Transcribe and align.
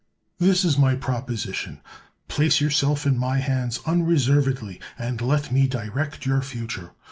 This 0.39 0.65
is 0.65 0.79
my 0.79 0.95
proposition: 0.95 1.79
place 2.27 2.59
yourself 2.59 3.05
in 3.05 3.19
my 3.19 3.37
hands 3.37 3.79
unreservedly, 3.85 4.81
and 4.97 5.21
let 5.21 5.51
me 5.51 5.67
direct 5.67 6.25
your 6.25 6.41
future. 6.41 6.93